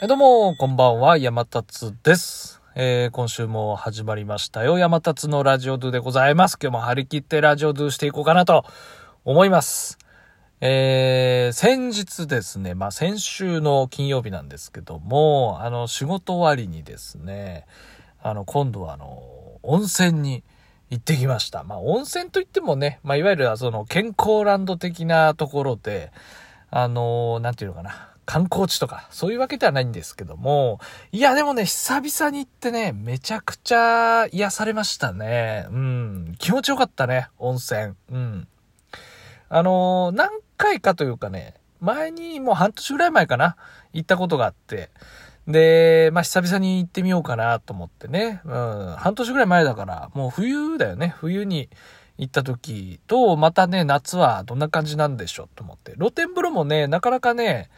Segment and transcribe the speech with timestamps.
[0.00, 2.62] えどうも、こんばんは、山達です。
[2.76, 4.78] えー、今週も始まりましたよ。
[4.78, 6.56] 山達のラジオドゥでございます。
[6.62, 8.64] 今日も張り切ってラジオドゥしていこうかなと
[9.24, 9.98] 思います。
[10.60, 17.66] えー、先日ですね、まあ、先週の金曜日なんですけども、あの、仕事終わりにですね、
[18.22, 19.20] あの、今度はあの、
[19.64, 20.44] 温泉に
[20.90, 21.64] 行ってきました。
[21.64, 26.12] まあ、温泉といってもね、まあ、いわゆるその健康ランド的なところで、
[26.70, 28.10] あの、なんていうのかな。
[28.28, 30.80] 観光地とか、そういうわけではないんですけども、
[31.12, 35.66] いや、でもね、久々に行ってね、めちゃくちゃ癒されましたね。
[35.70, 36.34] うん。
[36.38, 37.94] 気持ちよかったね、温泉。
[38.12, 38.46] うん。
[39.48, 43.56] あのー何回かというかね、前にもう半年ぐらい前かな、
[43.94, 44.90] 行ったことがあって、
[45.46, 51.70] で、まあ、久々に行ってみようかなと思ってね、うん、半年ぐらい前だから、もう冬だよね、冬に
[52.18, 55.92] 行った時と、またね、夏はどんな感じなんでしょうと思って。
[55.92, 57.70] 露天風呂もね、なかなかね、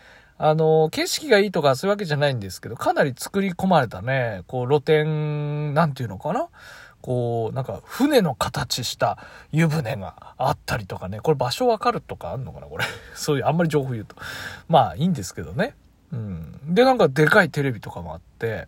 [0.43, 6.49] あの、景色がいいとかそういうわけじゃないんですけど、かなり作り込まれたね、こう露天、なんていうのかな
[7.03, 9.19] こう、なんか船の形した
[9.53, 12.87] 湯船があったりとかね、これ場所わかるとかあんのかなこれ。
[13.15, 14.17] そういう、あんまり情報言うと。
[14.67, 15.75] まあいいんですけどね。
[16.11, 16.75] うん。
[16.75, 18.67] で、なんかでかいテレビとかもあって、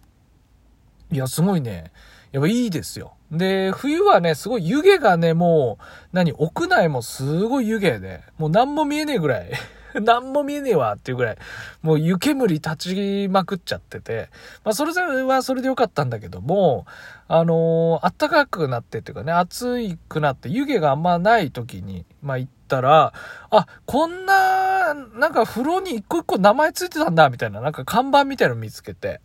[1.11, 1.91] いや、すごいね、
[2.33, 3.15] やっぱいいですよ。
[3.31, 9.53] で、冬はね、すごい湯気がね、もう、何、屋内もすごい湯気で、もう何も見えねえぐらい、
[10.01, 11.39] 何も見えねえわっていうぐらい、
[11.83, 14.29] もう湯煙立ちまくっちゃってて、
[14.65, 16.87] まあそれはそれでよかったんだけども、
[17.29, 23.13] あのー暖かくなってっていうかね、暑いくなって湯気があんまない時に、まあ行ったら、
[23.51, 29.21] あ、こんな、なんか風呂に一個一個名前ついてたんだ、みたいな、なんか看板みたいなの見つけて。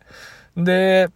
[0.56, 1.08] で、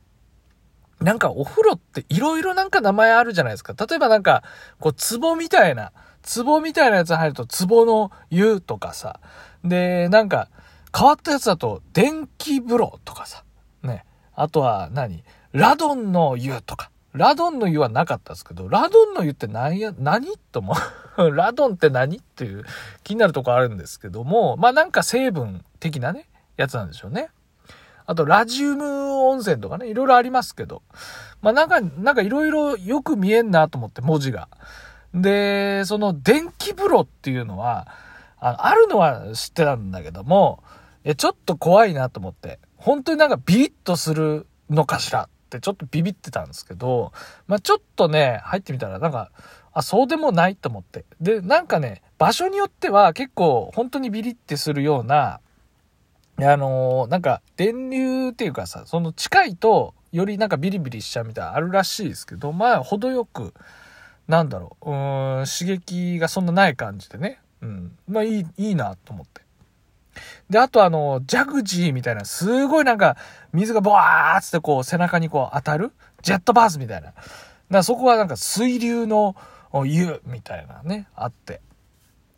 [1.02, 3.74] なんかお風呂って色々なんか名前あるじゃないですか。
[3.78, 4.42] 例えばなんか、
[4.80, 5.92] こう、壺みたいな、
[6.36, 9.20] 壺みたいなやつ入ると、壺の湯とかさ。
[9.64, 10.48] で、なんか、
[10.96, 13.44] 変わったやつだと、電気風呂とかさ。
[13.82, 14.04] ね。
[14.34, 16.90] あとは何、ラドンの湯とか。
[17.12, 20.74] ラドンの湯はなかったですけど、ラドンの湯って何や、何と思
[21.18, 21.30] う？
[21.36, 22.64] ラドンって何っていう
[23.04, 26.26] 気になるとこあるんですけども、まあなんか成分的なね、
[26.56, 27.28] やつなんでしょうね。
[28.12, 28.84] あと、ラジウム
[29.28, 30.82] 温泉とかね、いろいろありますけど。
[31.40, 34.48] まあ、なんか、なんかいろいろよく見えんなと思って、文字が。
[35.14, 37.88] で、その、電気風呂っていうのは、
[38.38, 40.62] ああるのは知ってたんだけども、
[41.04, 42.58] え、ちょっと怖いなと思って。
[42.76, 47.12] 本当になんかビビッとするのかしらってちょっとビビってたんですけど、
[47.46, 49.30] まあ、ちょっとね、入ってみたらなんか、
[49.72, 51.04] あ、そうでもないと思って。
[51.20, 55.40] で、なんかね、場所によっては結構本当にビリってするような、
[56.38, 63.54] あのーなんか、電流っていうかさ、その近いと、よりなんかビリビリしちゃうみたいなあるらしいですけど、まあ、程よく、
[64.28, 67.40] なんだろう、うん、刺激がそんなない感じでね。
[67.60, 67.98] うん。
[68.08, 69.42] まあ、いい、いいなと思って。
[70.50, 73.16] で、あとあの、ジャグジーみたいな、すごいなんか、
[73.52, 75.92] 水がボワーってこう、背中にこう当たる
[76.22, 77.14] ジェットバースみたいな。
[77.70, 79.34] だそこはなんか水流の
[79.84, 81.60] 湯みたいなね、あって。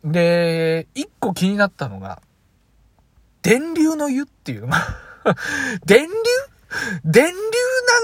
[0.03, 2.21] で、一個気になったのが、
[3.45, 4.77] 電流の湯っていう、ま
[5.85, 6.09] 電流？
[7.05, 7.31] 電流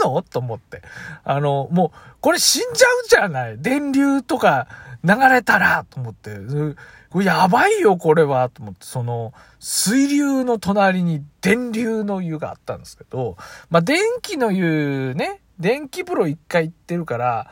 [0.03, 0.21] なの？
[0.21, 0.83] と思って。
[1.23, 3.59] あの、もう、これ死んじゃうじゃない。
[3.59, 4.67] 電流とか
[5.03, 5.83] 流れたら。
[5.89, 6.37] と思って。
[7.09, 8.49] これやばいよ、これは。
[8.49, 13.35] と思って、その、水流の隣に電流の湯があったんですけど、
[13.71, 17.51] まあ、電気の湯ね、電気風呂一回行ってるから、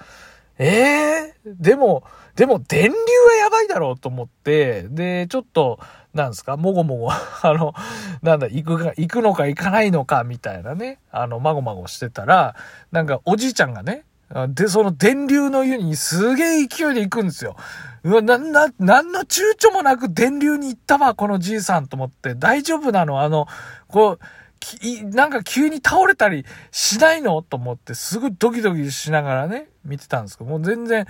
[0.60, 2.04] ええでも、
[2.36, 2.96] でも電流は
[3.42, 5.80] やばいだろうと思って、で、ちょっと、
[6.14, 7.18] なんですか、もごもご、 あ
[7.54, 7.74] の、
[8.22, 12.56] なんだ、行くか、行くのか行かないのか、みたいなね、あの、まごまごしてたら、
[12.92, 14.04] なんか、おじいちゃんがね、
[14.50, 17.56] で、その電流の湯にすげえ勢いで行くんですよ。
[18.04, 23.22] うわ、なな、なんの躊躇もなく電流に行ったわ、このじいさんと思って、大丈夫なの？
[23.22, 23.48] あの、
[23.88, 24.26] こう、
[24.60, 27.42] きなんか急に倒れたりしないの？
[27.42, 31.06] と思って、すごいドキドキしながらね、見てたんですけど、もう全然、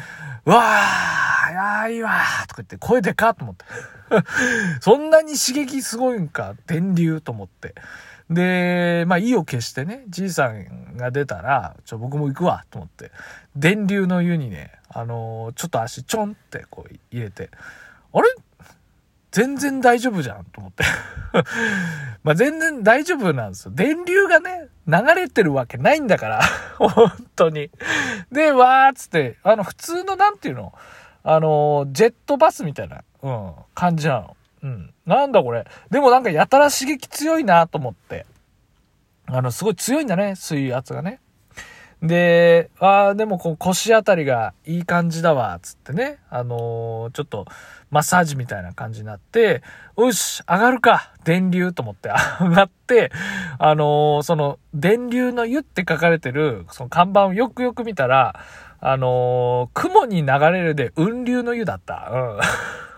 [0.46, 3.66] うわー、いやーいいわーとか言って、声でかと思って。
[4.81, 7.75] そんなに刺激すごいんか、電流と思って。
[8.30, 13.12] で、まあ、意を決してね、じいさんが出たら、ちょ、僕も行くわ、と思って。
[13.56, 17.50] 電流の湯にね、あのーちょっと足ちょんってこう入れて、
[18.13, 18.30] あれ？
[19.31, 20.83] 全然大丈夫じゃん、と思って。
[22.24, 23.72] まあ、全然大丈夫なんですよ。
[23.75, 26.41] 電流がね、流れてるわけないんだから。
[26.77, 27.69] 本当に。
[28.31, 30.74] で、わーっつって、あの、普通のなんていうの？
[31.24, 34.38] あの、ジェットバスみたいな、うん、感じなの。
[34.63, 34.94] うん。
[35.06, 35.68] なんだこれ。
[35.91, 38.25] でもなんかやたら刺激強いなと思って。
[39.27, 41.19] あの、すごい強いんだね、水圧がね。
[42.01, 46.19] で、ああ、でもこう腰あたりがいい感じだわ、つってね。
[46.30, 47.46] あのーちょっと
[47.92, 49.63] マッサージみたいな感じになって、
[49.98, 52.10] よし、上がるか電流と思って
[52.40, 53.12] 上がって、
[53.57, 58.40] あのー、その、電流の湯って書かれてる、その看板をよくよく見たら、
[58.80, 62.10] あのー、雲に流れるで雲流の湯だった。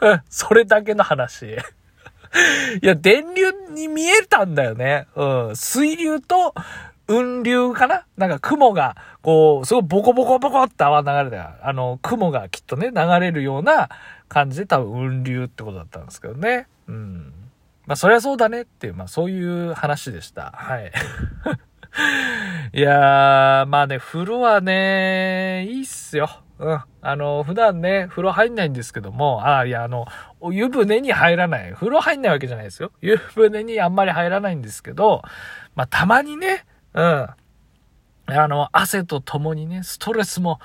[0.02, 0.22] うん。
[0.30, 1.58] それだけの話。
[2.82, 5.08] いや、電流に見えたんだよね。
[5.16, 5.56] うん。
[5.56, 6.54] 水流と
[7.08, 8.06] 雲流かな？
[8.18, 13.90] なんか雲が、こう、すごいボコボコボコって泡流れて、あの、雲がきっとね、流れるような
[14.30, 16.68] 感じで多分雲流ってことだったんですけどね。
[16.88, 17.34] うん。
[17.86, 20.52] まあ、そりゃそうだねっていう、まあ、そういう話でした。
[20.56, 20.92] はい。
[22.74, 26.30] いやー、まあね、風呂はね、いいっすよ。
[26.60, 26.80] うん。
[27.02, 30.06] あの、普段ね、風呂入んないんですけども、ああ、いや、あの、
[30.52, 31.74] 湯船に入らない。
[31.74, 32.92] 風呂入んないわけじゃないですよ。
[33.02, 35.24] 湯船にあんまり入らないんですけど、
[35.76, 37.30] まあ、たまにね、うん。
[38.28, 40.60] あの、汗と共にね、ストレスも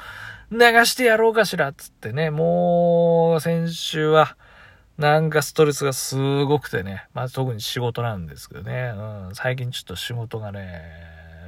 [0.51, 4.37] 流してやろうかしら、つってね、もう、先週は、
[4.99, 10.81] なんかストレスがすごくてね、まあ特に仕事なんですけどね、うん、最近ちょっと仕事がね、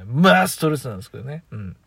[0.05, 1.77] まあストレスなんですけどね、うん。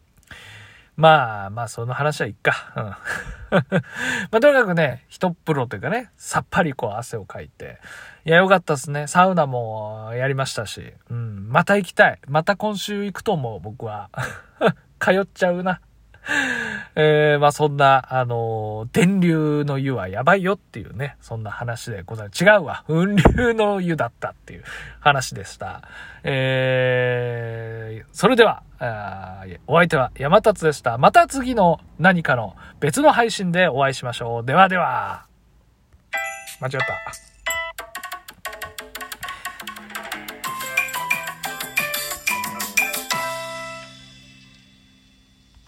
[1.02, 2.72] まあ、まあ、その話はいっか。
[2.76, 2.84] うん。
[4.30, 7.80] まあ、とにかくね、一っ風呂というかね、さっぱりこう汗をかいて。
[8.24, 9.08] いや、よかったっすね。
[9.08, 10.94] サウナもやりましたし。
[11.10, 11.48] うん。
[11.48, 12.20] また行きたい。
[12.28, 14.10] また今週行くと思う、僕は。
[15.00, 15.80] 通っちゃうな。
[16.94, 22.44] えー、まあそんな、あのー、電流の湯はやばいよっていうね、そんな話でございます。
[22.44, 22.84] 違うわ。
[22.86, 24.64] 雲流の湯だったっていう
[25.00, 25.82] 話でした。
[26.24, 28.62] えー、それでは、
[29.66, 30.98] お相手は山達でした。
[30.98, 34.44] また次の何かの別の配信でお会いしましょう。
[34.44, 35.26] ではでは。
[36.60, 37.31] 間違った。